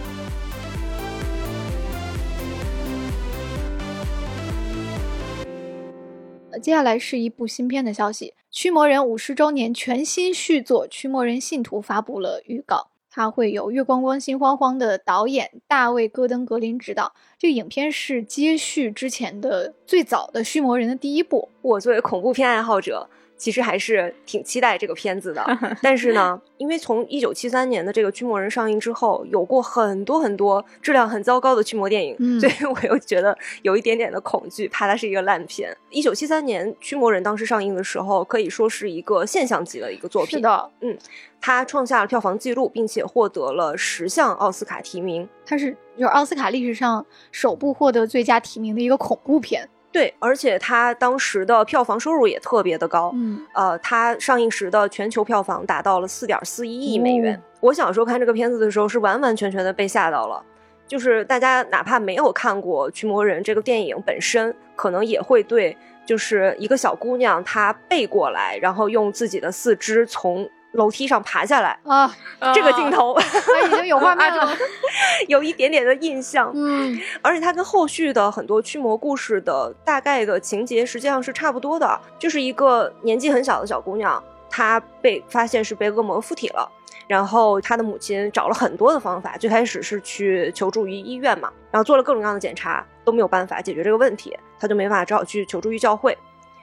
[6.62, 12.91] 接下来是一部新片的消息，《驱魔人》五十周年全新续作《驱魔人信徒》发布了预告。
[13.14, 17.12] 它会有月光光心慌慌的导演大卫·戈登·格林执导。
[17.38, 21.50] 这个影片是接续之前的最早的《驱魔人》的第一部。
[21.60, 23.10] 我作为恐怖片爱好者，
[23.42, 25.44] 其实还是挺期待这个片子的。
[25.82, 35.76] 但是呢，因为从一九七三年的这个《驱魔人》上映之后，有过很多很多质量很糟糕的驱魔电影，嗯所以我又觉得有一点点的恐惧，怕它是一个烂片。
[35.90, 40.38] 一九七三年《驱魔人》当时上映的时候，可以说是一个现象级的一个作品。
[40.38, 40.96] 是，的，嗯
[41.40, 45.28] 它创下了票房纪录，并且获得了十项奥斯卡提名。
[45.44, 49.68] 它是就是奥斯卡历史上首部获得最佳提名的一个恐怖片。
[49.92, 53.12] 对，而且它当时的票房收入也特别的高。
[53.14, 57.36] 嗯，呃，它上映时的全球票房达到了四点四一亿美元。
[57.36, 60.42] 哦我小时候看这个片子的时候，是完完全全的被吓到了。
[60.84, 72.14] 就是大家哪怕没有看过《驱魔人》这个电影本身，可能也会对，就是一个小姑娘她背过来，然后用自己的四肢从楼梯上爬下来，啊，
[72.54, 74.56] 这个镜头它已经有画面了。
[75.28, 76.50] 有一点点的印象。
[76.54, 86.70] 嗯，而且它跟后续的很多驱魔故事的大概的情节实际上是差不多的，就是一个年纪很小的小姑娘，她被发现是被恶魔附体了。
[87.06, 96.16] 然后她的母亲找了很多的方法，最开始是去求助于医院嘛，然后做了各种各样的检查都没有办法解决这个问题，她就没办法，只好去求助于教会。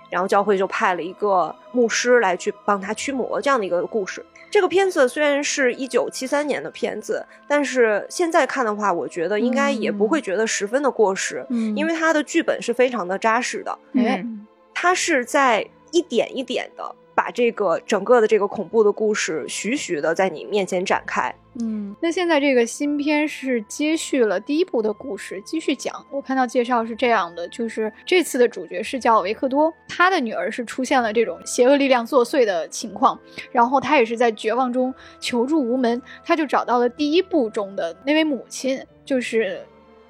[0.10, 4.26] 然后教会就派了一个牧师来去帮他驱魔这样的一个故事。
[4.52, 13.72] 这个片子虽然是一九七三年的片子，但是现在看的话，我觉得应该也不会觉得十分的过时，嗯因为它的剧本是非常的扎实的。
[13.96, 21.34] 哎嗯它是在一点一点的把这个整个的这个恐怖的故事徐徐的在你面前展开。
[21.62, 25.94] 嗯，那现在这个新片是接续了第一部的故事，继续讲。
[26.10, 33.20] 我看到介绍是这样的，就是这次的主角是叫维克多，他的女儿是出现了这种邪恶力量作祟的情况，
[33.52, 39.62] 然后他也是在绝望中求助无门，他就找到了第一部中的那位母亲，就是。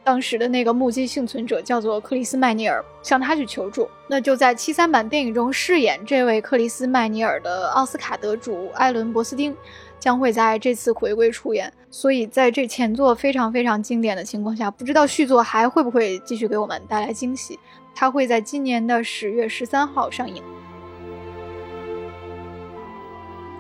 [0.10, 3.88] 当时的那个目击幸存者叫做克里斯麦尼尔，向他去求助。
[4.08, 9.56] 那就在七三版电影中饰演这位克里斯麦尼尔的奥斯卡得主艾伦·博斯丁，
[10.00, 11.72] 将会在这次回归出演。
[11.92, 17.60] 所以在这前作非常非常经典的情况下，不知道续作还会不会继续给我们带来惊喜。
[17.94, 20.42] 它会在今年的十月十三号上映。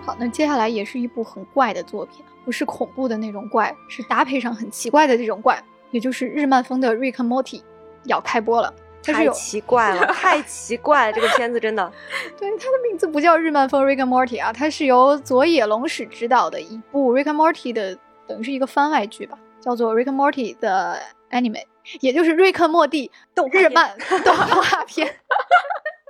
[0.02, 7.60] 好，那接下来也是一部很怪的作品，不是恐怖的那种怪，是搭配上很奇怪的这种怪，也就是日漫风的《瑞克莫蒂》
[8.06, 8.74] 要开播了。
[9.02, 11.14] 它是太奇怪了，太奇怪了！
[11.14, 11.90] 这个片子真的，
[12.38, 17.98] 对，它的名字不叫日漫风《Rick and Morty》啊，它是由佐野龙史执导的一部《Rick and Morty》的，
[18.28, 21.64] 等于是一个番外剧吧，叫做《Rick and Morty》的 anime，
[22.02, 25.16] 也就是《瑞克莫蒂》动日漫 动画片。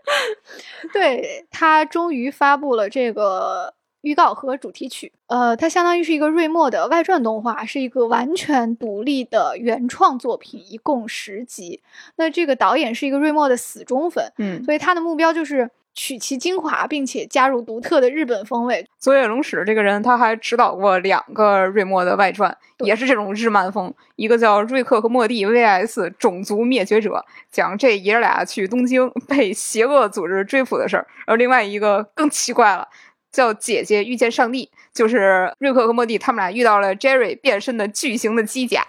[0.92, 5.12] 对，它终于发布了这个预告和主题曲。
[5.28, 11.82] 呃，它相当于是一个瑞墨的外传动画，是一个完全独立的原创作品，一共十集。
[12.16, 18.86] 那这个导演是一个瑞墨的死忠粉，嗯，所以他的目标就是取其精华，并且加入独特的日本风味。
[18.98, 23.94] 佐野龙史这个人，他还指导过两个瑞墨的外传，也是这种日漫风。
[24.16, 27.10] 一个叫《瑞克和莫蒂 VS 种族灭绝者》，
[27.52, 32.88] 讲这爷儿俩去东京 被邪恶组织追捕的事儿；而另外一个更奇怪了，
[33.32, 38.86] 叫《姐姐遇见上帝》，就是瑞克和莫蒂他们俩遇到了 Jerry 变身的巨型的机甲。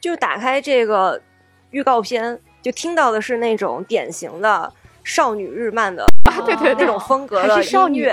[0.00, 1.20] 就打开这个
[1.70, 4.72] 预告片，就听到的是那种典型的
[5.02, 6.06] 少女日漫的
[6.44, 8.06] 对对对那种风格还的是少女？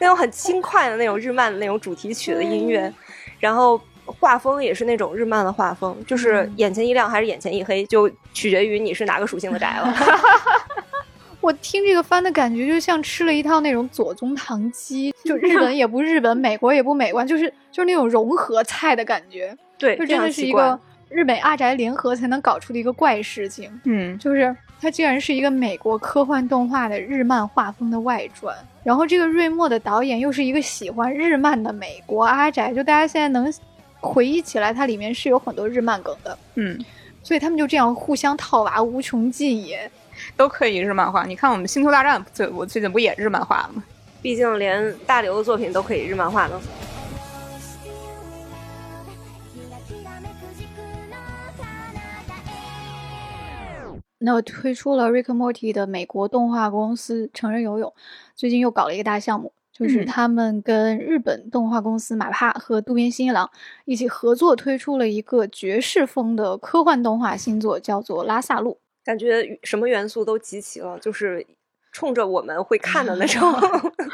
[0.00, 2.92] 那种很轻快的那种日漫的那种主题曲的音乐，
[3.38, 9.94] 然后画风也是那种日漫的画风，就是眼前一亮还是眼前一黑，就取决于你是哪个属性的宅了。
[11.46, 20.76] 我听这个番的感觉，就像吃了一套那种左宗棠鸡，就日 本也不日本，美国也不美国，就是就是那种融合菜的感觉，对，就真的是一个
[21.08, 23.70] 日美阿宅联合才能搞出的一个怪事情。
[23.84, 33.54] 嗯，就是它竟然是一个美国科幻动画的日漫画风的外传，然后这个瑞墨的导演又是一个喜欢日漫的美国阿宅，就大家现在能
[34.00, 36.76] 回忆起来，它里面是有很多日漫梗的，嗯，
[37.22, 39.88] 所以他们就这样互相套娃，无穷尽也。
[40.36, 41.26] 都可以日漫画。
[41.26, 43.84] 你看我们《星球大战》最我最近不也日漫画了吗？
[44.22, 46.60] 毕竟连大刘的作品都可以日漫画呢。
[54.18, 57.94] 那我推出了《Rick and Morty》的美国动画公司成人游泳，
[58.34, 63.48] 最近又搞了一个大项目，就是嗯他们跟日本动画公司马帕和渡边新一郎
[63.84, 68.80] 一起合作推出了一个爵士风的科幻动画新作，叫做《拉萨路》。
[69.06, 71.46] 感觉什么元素都集齐了，就是
[71.92, 73.54] 冲着我们会看的那种，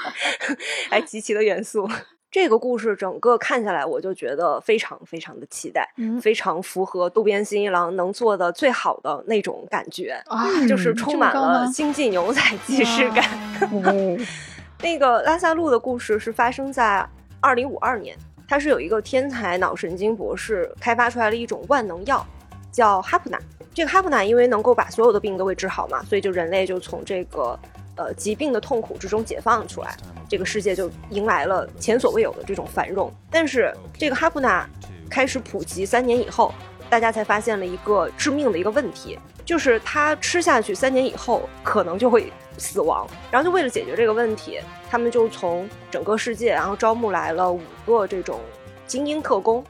[0.90, 1.88] 哎，集齐的元素。
[2.30, 13.28] 这个故事整个看下来，我就觉得非常非常的期待，嗯非常符合渡边新一郎能做的最好的那种感觉，啊，就是嗯充满了星际牛仔既视感。
[13.70, 14.18] 嗯，
[14.82, 17.06] 那个拉萨路的故事是发生在
[17.40, 18.16] 二零五二年，
[18.48, 22.26] 它是有一个天才脑神经博士开发出来了一种万能药，
[22.72, 23.38] 叫哈普纳。
[23.74, 27.58] 这个哈普纳因为能够把所有的病都给治好嘛，所以就人类就从这个
[27.96, 29.96] 呃疾病的痛苦之中解放出来，
[30.28, 33.10] 这个世界就迎来了前所未有的这种繁荣。
[33.30, 34.68] 但是这个哈普纳
[35.08, 36.52] 开始普及三年以后，
[36.90, 43.06] 大家才发现了一个致命的一个问题，就是它吃下去三年以后可能就会死亡。
[43.30, 48.38] 然后就为了解决这个问题，他们就从整个世界然后招募来了五个这种
[48.86, 49.64] 精英特工，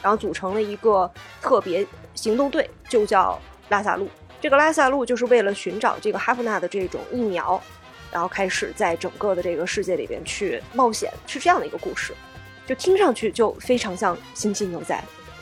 [0.00, 1.10] 然后组成了一个
[1.42, 1.84] 特别
[2.14, 4.08] 行动队，就叫拉萨路。
[4.40, 7.60] 这个拉萨路就是为了寻找这个哈夫纳的这种疫苗，
[8.10, 12.14] 然后开始在整个的这个世界里边去冒险，是这样的一个故事。
[12.66, 14.94] 就听上去就非常像《星际牛仔》，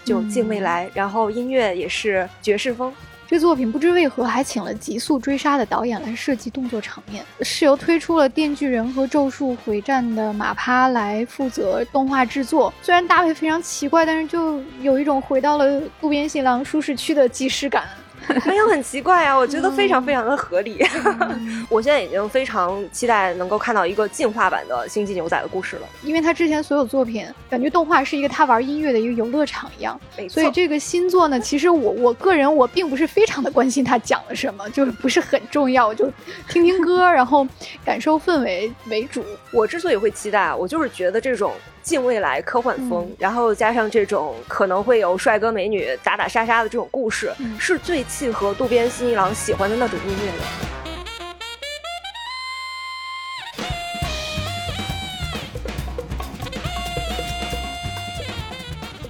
[0.08, 2.94] 就近未来，然后音乐也是爵士风，
[3.30, 12.72] 这作品不知为何还请了《极速追杀》的导演来设计动作场面，是由推出了《电锯人》和《咒术回战》的马趴来负责动画制作。
[12.80, 17.84] 虽然搭配非常奇怪，但是就有一种回到了渡边信郎舒适区的既视感。
[18.46, 20.84] 没有很奇怪啊，我觉得非常非常的合理。
[21.04, 25.82] 嗯 我现在已经非常期待能够看到一个进化版的《星际牛仔》的故事了。
[26.02, 36.10] 因为他之前所有作品，感觉动画是一个他玩音乐的一个游乐场一样，没错所以这个新作呢，其实我我个人我并不是非常的关心他讲了什么， 就是不是很重要，我就
[36.48, 37.46] 听听歌，然后
[37.84, 39.24] 感受氛围为主。
[39.52, 41.52] 我之所以会期待，我就是觉得这种
[41.88, 50.44] 近未来科幻风，然后加上这种可能会有帅哥美女打打杀杀的这种故事，嗯是最契合渡边新一郎喜欢的那种音乐的。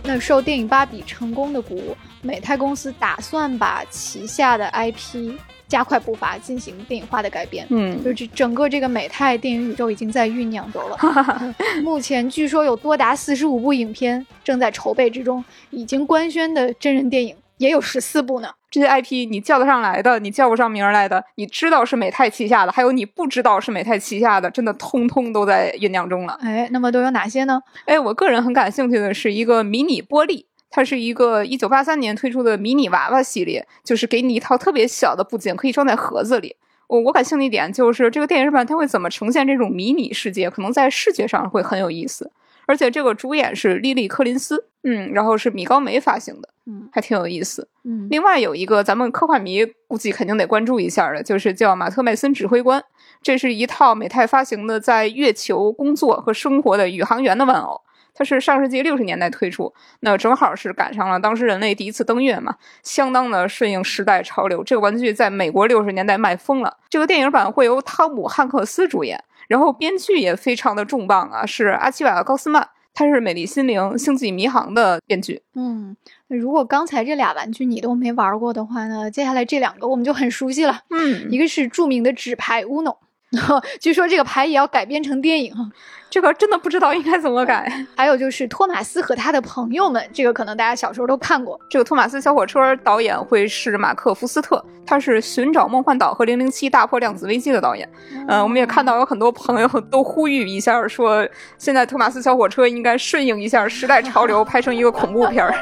[0.05, 5.37] 那受电影《芭比》成功的鼓舞，美泰公司打算把旗下的 IP
[5.69, 7.67] 加快步伐进行电影化的改编。
[7.69, 10.97] 嗯，就这整个这个美泰电影宇宙已经在酝酿中了，
[11.85, 18.49] 目前据说有多达四十五部影片正在筹备之中，已经官宣的真人电影也有十四部呢。
[18.71, 26.39] 这些 IP 你叫得上来的，你叫不上名儿来的，你知道是美泰旗下的，还有你不知道是美泰旗下的，真的通通都在酝酿中了。
[26.43, 27.59] 哎，那么都有哪些呢？
[27.87, 36.57] 哎，我个人很感兴趣的是一个迷你玻璃，它是一个一九八三年推出的迷你娃娃系列，就是给你一套特别小的部件，可以装在盒子里。
[36.87, 42.31] 我我感兴趣一点就是这个电影版它会怎么呈现这种迷你世界，可能在视觉上会很有意思。
[42.67, 47.67] 而且这个主演是莉莉·柯林斯，嗯，然后是米高梅发行的，嗯还挺有意思。
[47.85, 52.85] 嗯，另外有一个咱们科幻迷估计肯定得关注一下的，就是叫马特麦森指挥官。
[53.23, 57.81] 这是一套美泰发行的在月球工作和生活的宇航员的玩偶。
[58.19, 64.65] 它是上世纪六十年代推出，那正好是赶上了当时人类第一次登月嘛，相当的顺应时代潮流。
[64.65, 66.79] 这个玩具在美国六十年代卖疯了。
[66.89, 75.41] 这个电影版会由汤姆汉克斯主演，然后编剧也非常的重磅啊，是阿奇瓦高斯曼，他是《美丽心灵》《星际迷航》的编剧。
[75.55, 75.97] 嗯，
[76.27, 80.81] 那如果刚才这俩玩具你都没玩过的话呢，接下来这两个我们就很熟悉了。
[80.91, 82.97] 嗯一个是著名的纸牌 Uno，
[83.81, 85.63] 据说这个牌也要改编成电影哈。
[86.11, 87.71] 这个真的不知道应该怎么改。
[87.95, 91.61] 还有就是托马斯和他的朋友们，这个可能大家小时候都看过。
[91.69, 97.87] 这个托马斯小火车导演会是马克·福斯特，他是《寻找梦幻岛》和《零零七大破量子危机》的导演。
[98.27, 105.55] 嗯、我们也看到有很多朋友都呼吁一下，说现在托马斯小火车应该顺应一下时代潮流，拍成一个恐怖片儿。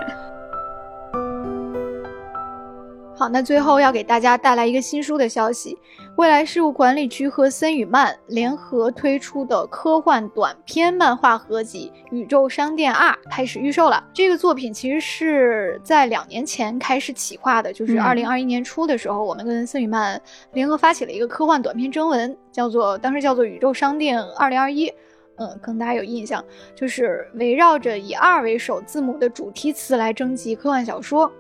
[3.19, 5.75] 好，那最后要给大家带来一个新书的消息，
[6.17, 14.05] 未来事务管理局和森宇漫联合推出的科幻短篇漫画合集《宇宙商店二》开始预售了。
[14.13, 20.21] 这个作品其实是在两年前开始企划的，就是嗯二零二一年初的时候，我们跟森宇漫
[20.53, 24.91] 联合发起了一个科幻短篇征文，叫做当时叫做《宇宙商店二零二一》。
[25.39, 26.45] 嗯，可能大家有印象，
[26.75, 31.33] 就是围绕着以二为首字母的主题词来征集科幻小说。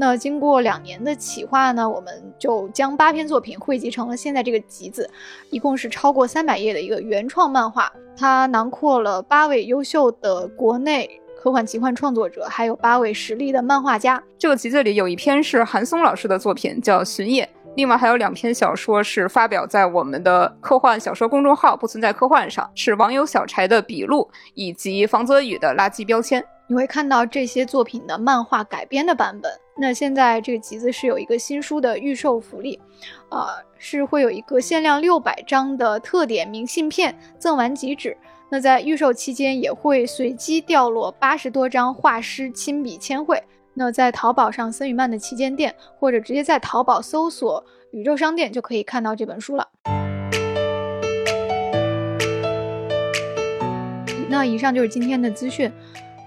[0.00, 5.10] 那经过两年的企划呢，我们就将八篇作品汇集成了现在这个集子，
[5.50, 7.92] 一共是超过三百页的一个原创漫画。
[8.16, 14.22] 它囊括了八位优秀的国内科幻奇幻创作者，还有八位实力的漫画家。
[14.38, 17.44] 这个集子里有一篇是韩松老师的作品，叫《巡夜》。
[17.74, 26.44] 另外还有两篇小说是发表在我们的科幻小说公众号“不存在科幻”上，是网友小柴的笔录以及房泽宇的垃圾标签。
[26.70, 29.50] 你会看到这些作品的漫画改编的版本。
[29.74, 32.78] 那现在这个集子是有一个新书的预售福利，
[33.30, 33.46] 呃，
[33.78, 38.14] 是会有一个限量六百张的特点明信片赠完即止。
[38.50, 43.42] 那在预售期间也会随机掉落八十多张画师亲笔签绘。
[43.72, 49.66] 那在淘宝上森宇漫的旗舰店，或者直接在淘宝搜索“宇宙商店”就可以看到这本书了。
[54.28, 55.72] 那以上就是今天的资讯。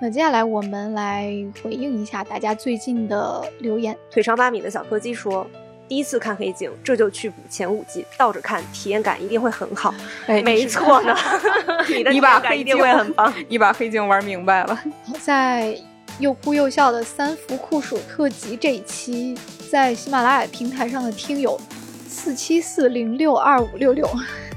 [0.02, 1.32] 那接下来我们来
[1.62, 3.96] 回应一下大家最近的留言。
[4.10, 5.46] 腿长八米的小柯基说。
[5.88, 9.94] 第一次看黑镜，这就去补前五季，倒着看，体验感一定会很好。
[10.26, 11.14] 哎，没错呢，
[11.90, 13.34] 你的体你把验感一定会很棒。
[13.50, 14.74] 你把黑镜玩明白了。
[15.04, 15.78] 好在
[16.18, 19.38] 又哭又笑的三伏酷暑特辑这一期，
[19.70, 21.60] 在喜马拉雅平台上的听友
[22.08, 24.10] 四七四零六二五六六，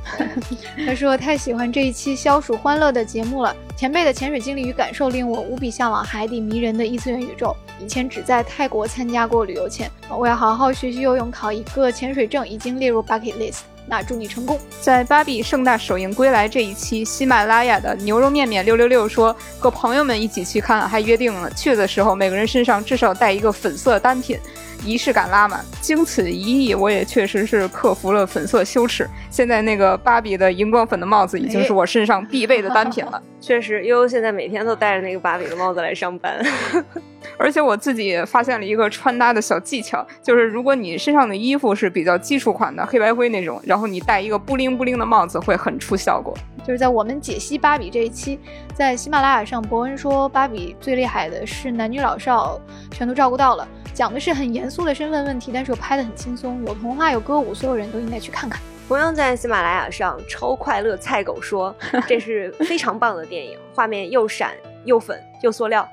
[0.87, 3.55] 他说太喜欢这一期消暑欢乐的节目了。
[3.77, 7.57] 前辈的潜水经历与感受令我无比向往海底迷人的异次元宇宙。
[7.81, 13.61] 以前只在泰国参加过旅游潜，我要好好学习游泳，考一个潜水证，已经列入 bucket list。
[13.87, 14.59] 那祝你成功。
[14.81, 24.39] 在芭比盛大首映归来这一期，喜马拉雅的牛肉面面六六六说，和朋友们一起去看，还约定了去的时候每个人身上至少带一个粉色单品。
[24.85, 29.09] 仪式感拉满，经此一役，我也确实是克服了粉色羞耻。
[29.31, 33.23] 现在那个芭比的荧光粉的帽子已经是我身上必备的单品了。
[33.41, 36.39] 确实，悠悠现在每天都戴着那个芭比的帽子来上班。
[37.39, 46.37] 而且我自己发现了一个穿搭的小技巧，就是如果你身上的衣服是比较基础款的黑白灰那种，然后你戴一个布灵布灵的帽子，会很出效果。
[46.67, 48.41] 就是在我们解析芭比这一期，
[48.75, 52.59] 在喜马拉雅上，伯恩说芭比最厉害的是男女老少
[52.91, 53.69] 全都照顾到了。
[53.93, 58.61] 讲的是很严肃的身份问题，但是又拍的很轻松，有童话有歌舞，所有人都应该去看看。
[58.89, 61.75] 同样在喜马拉雅上，超快乐菜狗说
[62.07, 64.53] 这是非常棒的电影，画面又闪
[64.85, 65.87] 又粉又塑料，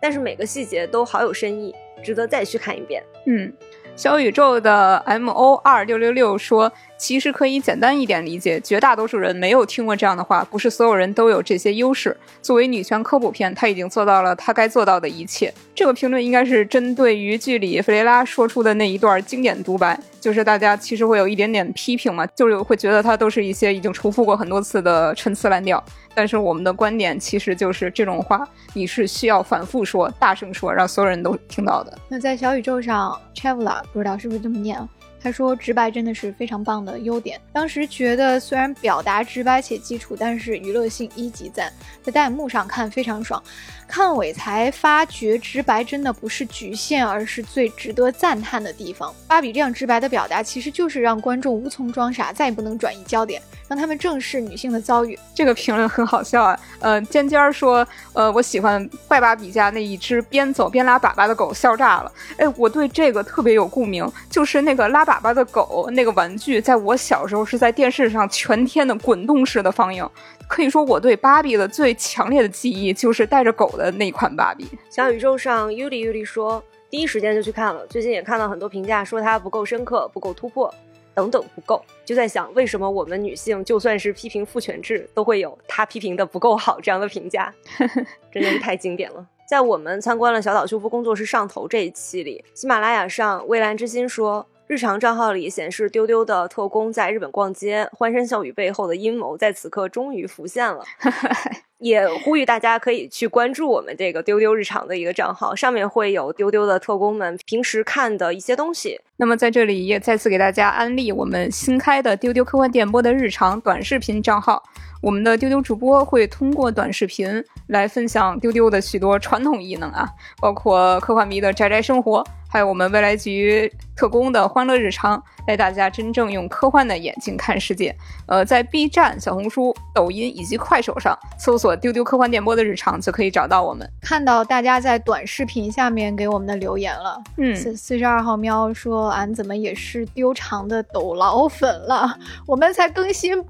[0.00, 3.02] 但是每个细节都好有深意，值得再去看一遍。
[3.26, 3.52] 嗯，
[3.96, 6.72] 小宇宙的 M O 二六六六说。
[7.02, 12.16] 其实可以简单一点理解，绝大多数人没有听过这样的话，不是所有人都有这些优势。
[12.40, 15.52] 作为女权科普片，他已经做到了他该做到的一切。
[15.74, 25.82] 这个评论应该是针对于剧里弗雷拉说出的那一段经典独白，就是大家其实会有一点点批评嘛，就是会觉得他都是一些已经重复过很多次的陈词滥调。
[26.14, 31.98] 但是我们的观点其实就是这种话，你是需要反复说、大声说，让所有人都听到的。
[32.08, 34.78] 那在小宇宙上 c h e v l a 不知道是不是这么念？
[35.22, 37.40] 他说：“直白真的是非常棒的优点。
[37.52, 43.42] 当时觉得虽然表达直白且基础，但是娱乐性一级赞，在弹幕上看非常爽。
[43.86, 49.14] 看尾才发觉，直白真的不是局限，而是最值得赞叹的地方。
[49.28, 55.18] 芭比这样直白的表达，其实就是让观众无从装傻，再也不能转移焦点。”让他们正视女性的遭遇。
[55.34, 56.60] 这个评论很好笑啊！
[56.78, 62.12] 呃，尖尖说，呃，我喜欢坏芭比家那一只边走边拉粑粑的狗，笑炸了。
[62.36, 70.08] 哎，我对这个特别有共鸣，就是那个拉粑粑的狗那个玩具，在我小时候是在电视上全天的滚动式的放映。
[70.48, 74.66] 可以说，我对芭比的最强烈的记忆就是带着狗的那款芭比。
[74.90, 80.72] 小宇宙上尤里尤里说，第一时间就去看了，最近也看到很多评价说它不够深刻，不够突破。
[81.14, 87.52] 等等不够，就在想为什么我们女性就算是批评父权制，都会有他批评的不够好这样的评价，
[88.32, 89.26] 真的是太经典了。
[89.46, 100.82] 在我们参观了小岛修复工作室上头这一期里，喜马拉雅上蔚蓝之心说，日常账号里显示丢丢的特工在日本逛街，欢声笑语背后的阴谋在此刻终于浮现了。
[101.78, 108.98] 也呼吁大家可以去关注我们这个丢丢日常的一个账号，上面会有丢丢的特工们平时看的一些东西。
[109.18, 114.62] 那么在这里也再次给大家安利我们新开的丢丢科幻电波的日常短视频账号。
[115.02, 120.08] 我们的丢丢主播会通过短视频来分享丢丢的许多传统异能啊，
[120.40, 122.24] 包括科幻迷的宅宅生活。
[122.52, 127.96] 还有我们未来局特工的欢乐日常，带大家真正用科幻的眼睛看世界。
[128.26, 133.90] 呃，在 B 站、小红书、抖音以及快手上搜索“丢丢科幻电波”的日常，就可以找到我们。
[134.02, 137.22] 看到大家在短视频下面给我们的留言了。
[137.38, 142.14] 嗯，四四十二号喵说：“俺怎么也是丢长的抖老粉了？
[142.46, 143.42] 我们才更新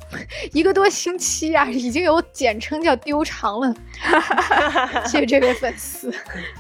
[0.53, 3.75] 一个多星期啊，已经有简称叫丢长了。
[5.07, 6.13] 谢谢这位粉丝。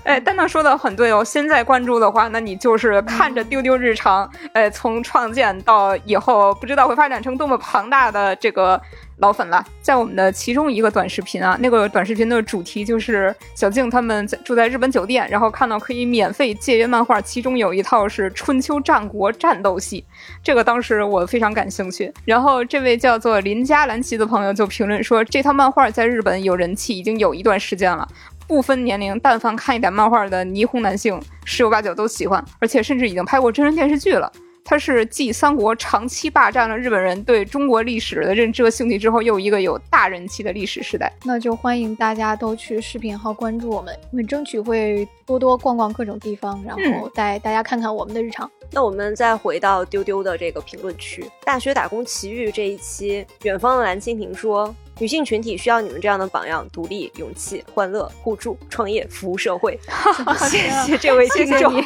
[0.02, 2.31] 哎，蛋蛋说的很对哦，现在关注的话。
[2.32, 8.80] 那你就是看着丢丢日常，呃，从创建到以后，不知道会发展成多么庞大的这个
[9.18, 9.64] 老粉了。
[9.80, 20.04] 在我们的其中一个短视频啊，那个短视频的主题就是小静他们在住在日本酒店，然后看到可以免费借阅漫画，其中有一套是春秋战国战斗系，
[20.42, 22.12] 这个当时我非常感兴趣。
[22.24, 28.08] 然后这位叫做林佳兰奇的朋友就评论说，这套漫画在日本有人气已经有一段时间了。
[28.46, 34.30] 不分年龄，但凡看一点漫画的霓虹男性，十有八九都喜欢，而且甚至已经拍过真人电视剧了。
[34.64, 41.12] 它是继三国长期霸占了日本人对中国历史的认知和兴趣之后，又一个有大人气的历史时代。
[41.24, 48.48] 那就欢迎大家都去视频号关注我们，我们争取会多多逛逛各种地方，然后带大家看看我们的日常。
[48.70, 54.72] 那我们再回到丢丢的这个评论区，大学打工奇遇这一期，远方的蓝蜻蜓说。
[54.98, 59.78] 女性群体需要你们这样的榜样：独立、勇气、欢乐、互助、创业、服务社会。
[60.50, 61.82] 谢谢这位听众。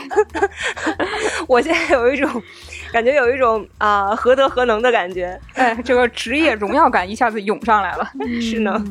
[1.49, 2.43] 我现在有一种
[2.97, 5.39] 感觉，有一种啊，何德何能的感觉。
[5.53, 8.11] 哎，这个职业荣耀感一下子涌上来了。
[8.41, 8.83] 是呢。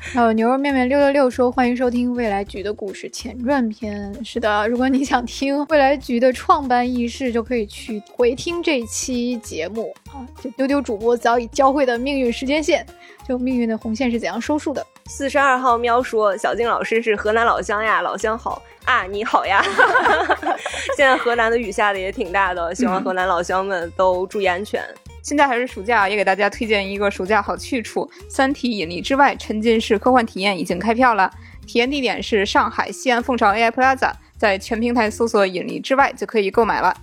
[0.00, 10.26] 还有牛肉面面六六六说：“欢迎收听未来局的故事前传篇。”是的，如果你想听未来局的创办轶事，就可以去回听这期节目啊。
[10.42, 12.84] 就丢丢主播早已教会的命运时间线。
[13.26, 14.84] 就命运的红线是怎样收束的？
[15.06, 19.62] 四十二号喵说：“小静老师是河南老乡呀，老乡好啊，你好呀。
[20.96, 24.82] ”现在河南的雨下的也挺大的，希望河南老乡们都注意安全。
[25.22, 31.30] 现在还是暑假，也给大家推荐一个暑假好去处——《三体：引力之外》沉浸式科幻体验已经开票了。
[31.66, 36.94] 体验地点是上海西安凤巢 AI Plaza，在全平台搜索“引力之外”就可以购买了。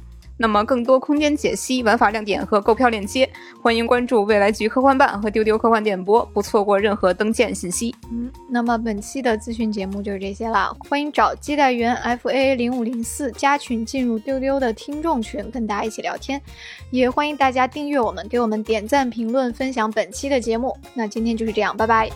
[0.42, 3.30] 那么，更多空间解析、玩法亮点和购票链接，
[3.62, 7.94] 欢迎关注未来局科幻办和丢丢科幻电波，不错过任何登舰信息。
[8.12, 16.42] 嗯，那么本期的资讯节目就是这些啦，欢迎找接待员 FA 零五零四加群进入丢丢的听众群，跟大家一起聊天，
[16.90, 20.76] 也欢迎大家订阅我们，给我们点赞、评论、分享本期的节目。
[20.96, 22.10] 那今天就是这样，拜拜，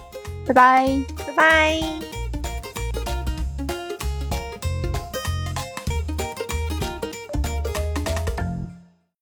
[0.47, 0.89] 拜拜。
[1.27, 2.24] 拜拜。